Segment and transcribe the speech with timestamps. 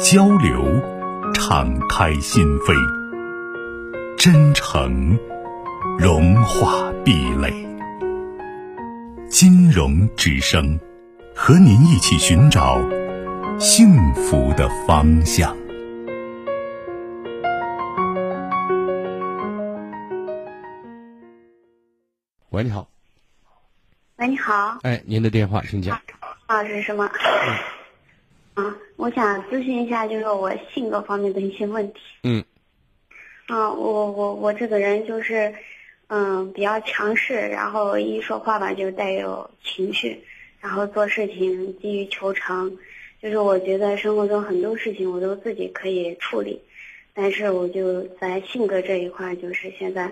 [0.00, 0.64] 交流，
[1.34, 2.74] 敞开心扉；
[4.16, 5.18] 真诚，
[5.98, 7.52] 融化壁垒。
[9.28, 10.78] 金融之声，
[11.34, 12.80] 和您一起寻找
[13.58, 15.56] 幸福的方向。
[22.50, 22.88] 喂，你好。
[24.16, 24.78] 喂，你好。
[24.82, 26.00] 哎，您的电话，请讲。
[26.46, 27.08] 啊，是什么？
[28.54, 32.00] 啊，我想咨询一下，就是我性格方面的一些问题。
[32.22, 32.44] 嗯。
[33.46, 35.52] 啊，我我我这个人就是，
[36.06, 40.22] 嗯，比较强势，然后一说话吧就带有情绪，
[40.60, 42.78] 然后做事情急于求成，
[43.20, 46.62] 就是我觉得生活中很多事情我都自己可以处理，
[47.12, 50.10] 但是我就在性格这一块，就是现在，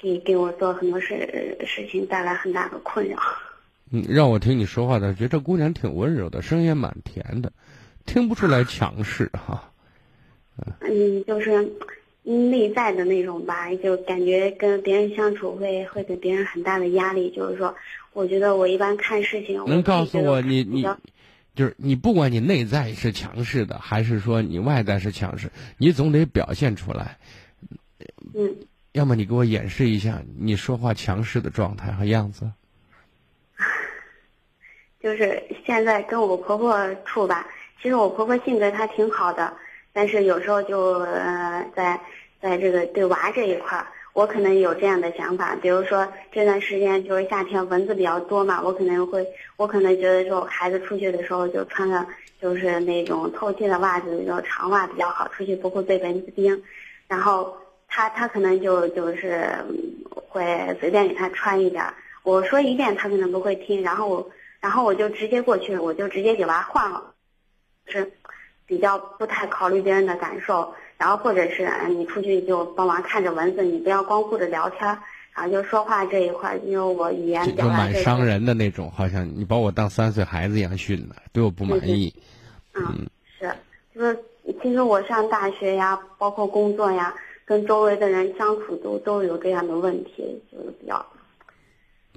[0.00, 3.18] 给给我做很多事事情带来很大的困扰。
[3.90, 7.52] 嗯，让我听你说话的，觉得这姑娘挺温柔的，声音也蛮甜的，
[8.06, 9.72] 听不出来强势哈。
[10.80, 11.72] 嗯，就是
[12.22, 17.30] 内在的那种吧，就感觉跟别人相处会会给别人很大的压力。
[17.30, 17.74] 就是说，
[18.12, 20.82] 我觉得我一般看事情，能告诉我你你，
[21.54, 27.18] 就是你不管你内在是强势的，还是说你外在是强势，你总得表现出来。
[28.34, 28.54] 嗯。
[28.92, 32.50] 要么你给我演示一下你说话强势的状态和样子。
[35.08, 37.48] 就是现在跟我婆婆处吧，
[37.80, 39.50] 其实我婆婆性格她挺好的，
[39.90, 41.98] 但是有时候就呃在
[42.42, 49.26] 在这个对娃这一块儿，我可能有这样的想法，比如说这段时间就是夏天蚊子比较多嘛，我可能会
[49.56, 52.06] 我可能觉得说孩子出去的时候就穿个
[52.38, 56.62] 就是那种透气的袜子，那种长袜比较好，出去不会被蚊子叮，
[57.06, 57.56] 然后
[57.88, 59.42] 她她可能就就是
[60.28, 61.82] 会随便给她穿一点，
[62.24, 64.30] 我说一遍她可能不会听，然后我。
[64.60, 67.14] 然后我就直接过去，我就直接给娃换了，
[67.86, 68.12] 是
[68.66, 70.74] 比较不太考虑别人的感受。
[70.96, 74.80] 然后或者是你出去就帮忙看着蚊子，你不要光顾着聊天，
[75.32, 82.12] 然后就说话这一块，因为我语言表达蛮伤人的那种，好像你把我当三岁孩子一样训的，对我不满意。
[82.74, 83.06] 嗯，
[83.38, 83.48] 是，
[83.94, 84.18] 就是
[84.60, 87.14] 其实我上大学呀，包括工作呀，
[87.44, 91.06] 跟周围的人相处都都有这样的问题，就是比较。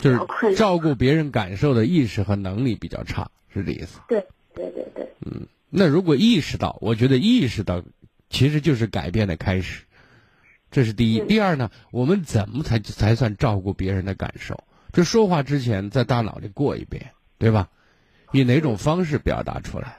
[0.00, 4.00] 就是照顾别人感受的意识和能力比较差，是这意思。
[4.08, 5.08] 对对对对。
[5.20, 7.82] 嗯，那如果意识到，我觉得意识到，
[8.28, 9.84] 其实就是改变的开始，
[10.70, 11.20] 这是第一。
[11.20, 14.64] 第二呢，我们怎么才才算照顾别人的感受？
[14.92, 17.68] 就说话之前在大脑里过一遍，对吧？
[18.32, 19.98] 以哪种方式表达出来？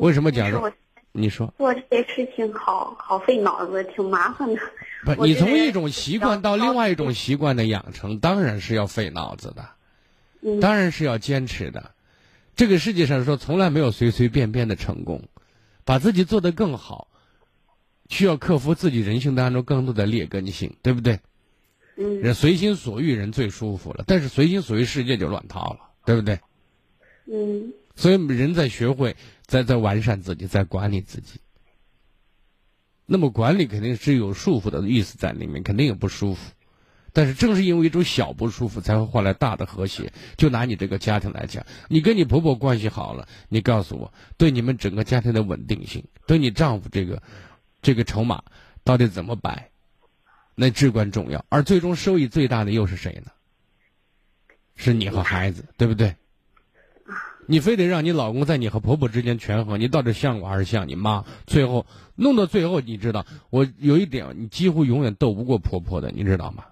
[0.00, 0.72] 为什么讲说？
[1.12, 4.60] 你说做这些事情好好费脑子，挺麻烦的。
[5.04, 11.92] 不，你从一种习惯到另外一种习惯的养成，当然是要费脑子的，当然是要坚持的。
[12.54, 15.28] 这个世界上说从来没有随随便便的成功，
[15.84, 17.08] 把自己做得更好，
[18.08, 21.20] 需要克服自己人性当中更多的劣根性，对不对？
[21.96, 22.20] 嗯。
[22.20, 26.38] 人随心所欲，人最舒服了，但是随心所欲，世界就乱套了，对不对？
[27.26, 27.72] 嗯。
[27.98, 31.40] 所以人在学会，在在完善自己，在管理自己。
[33.06, 36.52] 那么管理肯定是有束缚的意思在里面，肯定也不舒服。
[37.12, 40.12] 但是正是因为一种小不舒服，才会换来大的和谐。
[40.36, 47.20] 就拿你这个家庭来讲，你跟你婆婆关系好了，你告诉我，对你们整个家庭的稳定性，对你丈夫这个
[47.82, 48.44] 这个筹码
[48.84, 49.70] 到底怎么摆，
[50.54, 51.44] 那至关重要。
[51.48, 53.32] 而最终收益最大的又是谁呢？
[54.76, 56.14] 是你和孩子，对不对？
[57.50, 61.24] 你非得让你老公在你和婆婆之间权衡，你到底像我还是像你妈？
[61.46, 66.64] 最后弄到最后，你知道，我有一点，你几乎永远斗不过婆婆的，你知道吗？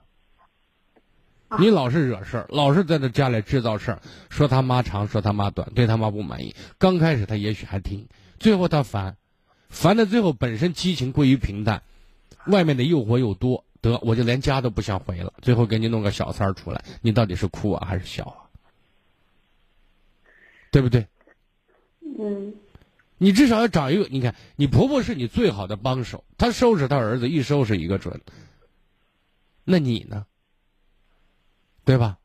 [1.58, 6.54] 你老是惹事儿，老是在这家里制造事儿，说他妈长，说他妈短，对他妈不满意。
[6.76, 8.06] 刚开始他也许还听，
[8.38, 9.16] 最后他烦，
[9.70, 11.82] 烦的最后本身激情归于平淡，
[12.48, 15.32] 外面的诱惑又多，得我就连家都不想回了。
[15.40, 18.45] 最后给你弄个小三儿出来，你到底是哭啊还是笑啊？
[20.76, 21.06] 对不对？
[22.18, 22.52] 嗯，
[23.16, 24.06] 你至少要找一个。
[24.10, 28.20] 你看，你婆婆是你最好的帮手，她收拾她儿子一收拾一个准。
[29.64, 30.26] 那你呢？
[31.86, 32.18] 对吧？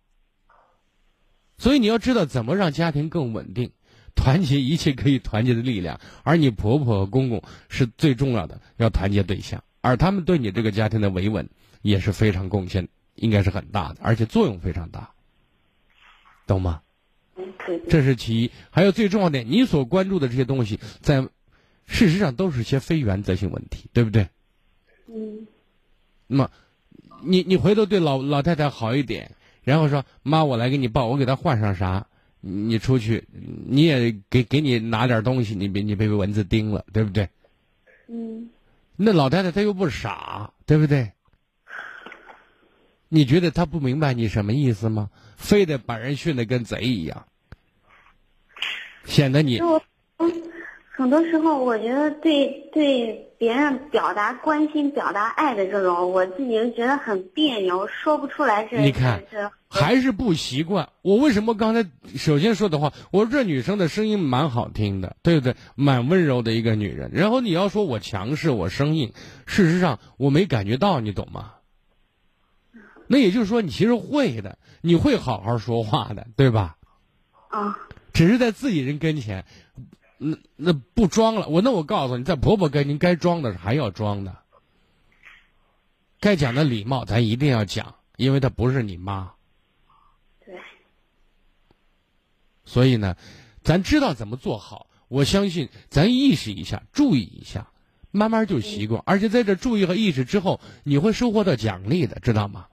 [1.57, 3.71] 所以你要知道怎么让家庭更稳定，
[4.15, 11.49] 团结一切可以团结的力量，而你婆婆和公公是最重要的要团结对象，而他们对你这个家庭的维稳
[11.81, 15.11] 也是非常贡献，应该是很大的，而且作用非常大，
[16.45, 16.81] 懂吗？
[17.89, 21.21] 这是其一，还有最重要的，你所关注的这些东西，在
[21.87, 24.27] 事实上都是些非原则性问题，对不对？
[25.07, 25.47] 嗯。
[26.27, 26.51] 那么，
[27.23, 29.31] 你你回头对老老太太好一点，
[29.63, 32.07] 然后说妈，我来给你抱，我给她换上啥？
[32.39, 33.25] 你出去，
[33.67, 37.29] 你也给给你拿点东西，你别你别被蚊子叮了，对不对？
[38.07, 38.49] 嗯。
[38.95, 41.11] 那老太太她又不傻，对不对？
[43.13, 45.09] 你觉得他不明白你什么意思吗？
[45.35, 47.25] 非得把人训得跟贼一样，
[49.03, 49.59] 显得你。
[50.93, 58.65] 很多时候，我觉得对对别人表达关心、表达爱的这种，我自己就觉得很别扭，说不出来。
[58.65, 59.21] 这你看，
[59.67, 60.87] 还是不习惯。
[61.01, 65.55] 我为什么刚才首先说的话，我说这女生的声音蛮好听的，对不对？
[65.75, 67.11] 蛮温柔的一个女人。
[67.13, 69.11] 然后你要说我强势、我生硬，
[69.47, 71.53] 事实上我没感觉到，你懂吗？
[73.11, 76.77] 那也就是说，你其实会的，你会好好说话的，对吧？
[77.49, 77.77] 啊。
[78.13, 79.45] 只是在自己人跟前。
[80.17, 84.37] 那那不装了，我那我告诉你，在婆婆跟您该装的还要装的，
[86.21, 89.33] 该讲的礼貌咱一定要讲，因为她不是你妈。
[90.45, 90.55] 对。
[92.63, 93.17] 所以呢，
[93.61, 97.67] 咱知道怎么做好，我相信咱意识一下，注意一下，
[98.11, 99.03] 慢慢就习惯。
[99.05, 102.67] 而且在这注意和意识之后，你会收获到奖励的，知道吗？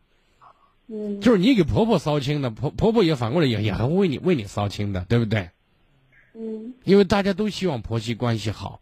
[0.89, 1.21] 嗯。
[1.21, 5.51] 就是你给婆婆骚亲的，婆婆婆也反过来也也会为你为你骚亲的，对不对？
[6.35, 8.81] 嗯，因为大家都希望婆媳关系好，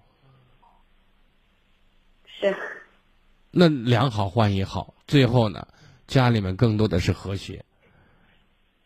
[2.26, 2.54] 是。
[3.50, 5.68] 那两好换一好，最后呢，
[6.06, 7.64] 家里面更多的是和谐，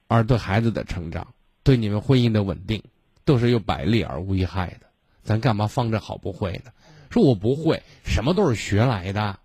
[0.07, 1.35] 而对孩子的成长，
[1.65, 2.85] 对你们婚姻的稳定，
[3.25, 4.87] 都是有百利而无一害的。
[5.25, 6.71] 咱干嘛放着好不会呢？
[7.11, 9.41] 说我不会，什么都是学来的，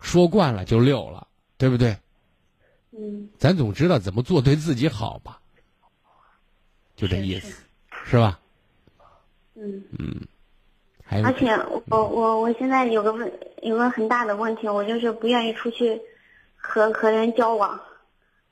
[0.00, 1.26] 说惯了就溜了，
[1.58, 1.98] 对不对？
[2.96, 3.28] 嗯。
[3.38, 5.40] 咱总知道怎么做对自己好吧？
[6.94, 7.62] 就这意思，
[8.04, 8.38] 是吧？
[9.54, 10.20] 嗯嗯，
[11.24, 11.50] 而且
[11.88, 16.00] 我我我现在有个问，有个很大的问题，我就是不愿意出去
[16.56, 17.80] 和和人交往，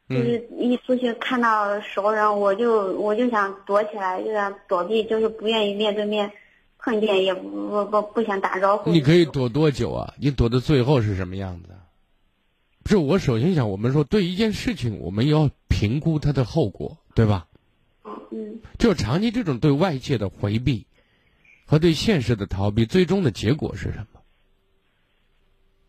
[0.08, 6.31] 就是一出去看到熟人，我就我就想躲起来，就想躲避，就是不愿意面对面
[6.78, 8.90] 碰见，也不不不想打招呼。
[8.90, 10.12] 你可以躲多久啊？
[10.19, 11.69] 你躲到最后是什么样子？
[12.90, 17.46] 不是，我首先想，我们说对一件事情，我们要评估它的后果，对吧？
[18.32, 18.60] 嗯。
[18.81, 20.88] 就长期这种对外界的回避。
[21.66, 24.20] 和对现实的逃避，最终的结果是什么？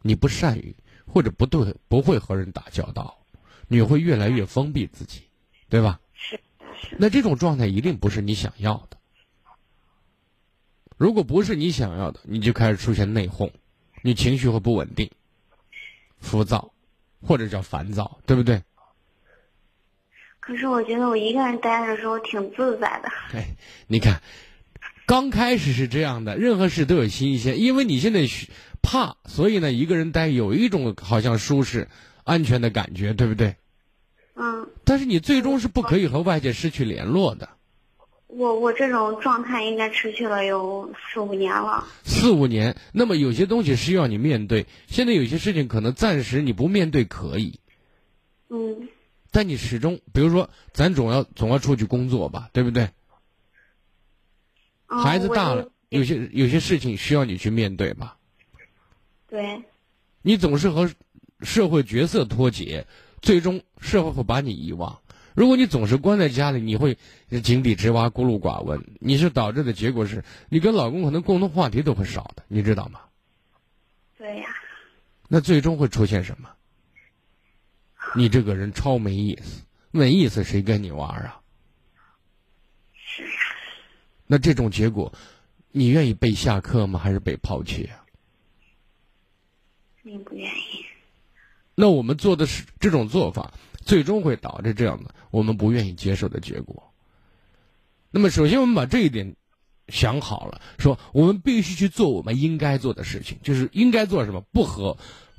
[0.04, 0.76] 你不善于
[1.08, 3.18] 或者不对，不会和人打交道，
[3.68, 5.24] 你会越来越封闭自己，
[5.70, 6.00] 对吧？
[7.00, 8.98] 那这种状态一定不是你想要的。
[10.98, 13.50] 如果不是你想要的，你就开始出现内讧，
[14.04, 15.10] 你情绪会不稳定、
[16.20, 16.71] 浮躁，
[17.22, 18.62] 或者叫烦躁，对不对？
[20.40, 23.10] 可是我觉得我一个人待的时候挺自在的。
[23.34, 23.56] 哎，
[23.88, 24.22] 你看。
[25.08, 28.22] 刚开始是这样的，任何事都有新鲜，因为你现在
[28.82, 31.90] 怕，所以呢，一个人待有一种好像舒适、
[32.24, 33.58] 安全的感觉，对不对？
[34.36, 34.70] 嗯。
[34.86, 37.50] 但是你最终是不可以和外界失去联络的。
[38.34, 41.86] 我我这种状态应该持续了有四五年了。
[42.04, 44.66] 四五年，那么有些东西需要你面对。
[44.88, 47.60] 现在有些事情可能暂时你不面对可以。
[48.48, 48.88] 嗯。
[49.32, 52.90] 但你始终，比如说，咱总要总要出去工作吧，对不对？
[54.88, 58.18] 孩子大了，有些有些事情需要你去面对吧。
[59.28, 59.62] 对。
[60.22, 60.90] 你总是和
[61.42, 62.88] 社会角色脱节，
[63.22, 65.01] 最终社会会把你遗忘。
[65.34, 66.98] 如果你总是关在家里，你会
[67.44, 68.84] 井底之蛙，孤陋寡闻。
[69.00, 73.00] 你是导致的结果是，你跟老公可能共同话题都会少的，你知道吗？
[74.18, 74.50] 对呀。
[75.28, 76.50] 那最终会出现什么？
[78.16, 81.40] 你这个人超没意思，没意思，谁跟你玩啊？
[82.94, 83.40] 是啊
[84.28, 85.14] 那这种结果，
[85.72, 87.00] 你愿意被下课吗？
[87.00, 88.04] 还是被抛弃啊？
[90.02, 90.86] 你不愿意。
[91.76, 96.92] 那我们做的是这种做法，最终会导致这样的我们不愿意接受的结果。
[98.12, 99.36] 那么，首先我们把这一点
[99.88, 104.42] 想好了，说我们必须去做我们应该做的事情，就是应该做什么？
[104.52, 104.98] 不和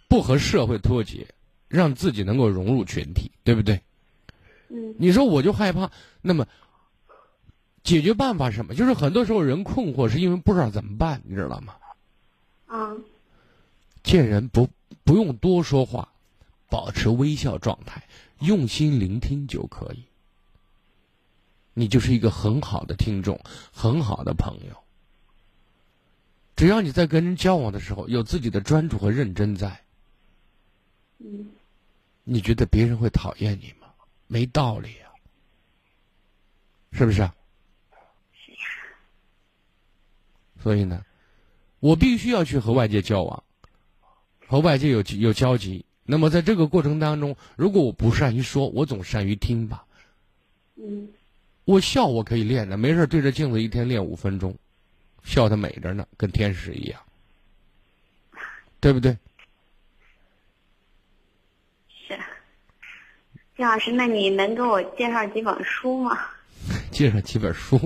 [0.09, 1.27] 不和社会脱节，
[1.69, 3.81] 让自己能够融入群体，对不对？
[4.69, 4.95] 嗯。
[4.99, 6.47] 你说我就害怕，那么。
[7.85, 8.77] 解决办法是什么？
[8.77, 11.75] 就是很多时候人困惑，是因为不知道怎么办，你知道吗？
[12.69, 13.03] 嗯。
[14.05, 14.69] 见人不
[15.03, 16.13] 不用多说话，
[16.71, 18.05] 保持微笑状态，
[18.43, 20.05] 用心聆听就可以。
[21.75, 23.41] 你就是一个很好的听众，
[23.73, 24.77] 很好的朋友。
[26.55, 29.83] 只要你在跟人交往的时候有自己的专注和认真在，
[32.25, 33.89] 你觉得别人会讨厌你吗？
[34.27, 35.11] 没道理啊，
[36.93, 37.31] 是不是？
[40.63, 41.05] 所以呢，
[41.81, 43.43] 我必须要去和外界交往，
[44.47, 45.85] 和外界有有交集。
[46.05, 49.85] 那么在这个过程当中，如果我不善于说，我总善于听吧。
[50.77, 51.09] 嗯，
[51.65, 54.55] 我笑我可以练的，没事对着镜子一天练五分钟。
[55.23, 57.01] 笑得美着呢，跟天使一样，
[58.81, 59.17] 对不对？
[61.89, 62.19] 是。
[63.57, 66.19] 金老师，那你能给我介绍几本书吗？
[66.91, 67.79] 介绍几本书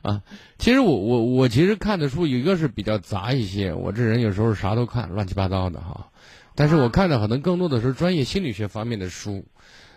[0.00, 0.22] 啊？
[0.58, 6.10] 其实我我我其实看的书一个是比较杂一些，我这人有时候啥都看，乱七八糟的哈。
[6.54, 9.44] 但是我看的可能更多的是专业心理学方面的书，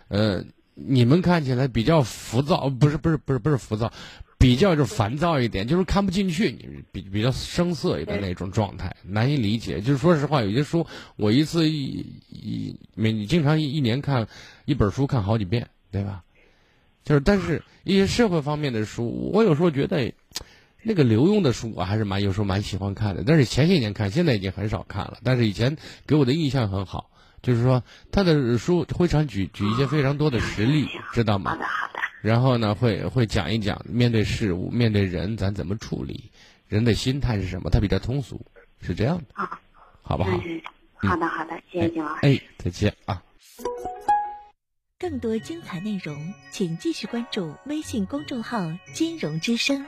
[0.08, 0.44] 呃，
[0.74, 3.92] 你们看起来比较浮躁，不是不是不是不是浮躁。
[4.36, 9.80] 比较就是烦躁一点，就是看不进去，你比比较生涩一点那种状态，难以理解。
[9.80, 14.26] 就是说实话，有些书我一次一一每你经常一一年看
[14.66, 16.22] 一本书看好几遍，对吧？
[17.04, 20.12] 就是但是一些社会方面的书，我有时候觉得
[20.84, 23.24] 那个刘墉的书我还是蛮有时候蛮喜欢看的。
[23.26, 25.18] 但是前些年看，现在已经很少看了。
[25.24, 25.76] 但是以前
[26.06, 27.10] 给我的印象很好，
[27.42, 31.52] 就是说他的书会常举举一些非常多的实例，知道吗？
[31.52, 31.98] 好的，好的。
[32.20, 36.30] 然后呢，会会讲一讲面对事物、面对人，咱怎么处理，
[36.68, 37.70] 人的心态是什么？
[37.70, 38.44] 他比较通俗，
[38.80, 39.24] 是这样的。
[39.34, 39.58] 啊，
[40.02, 40.30] 好不好？
[40.96, 42.20] 好的，好的，谢谢金老师。
[42.22, 43.22] 哎，再见啊！
[44.98, 49.84] 更多精彩内容，请继续关注微信公众号“金融之声”。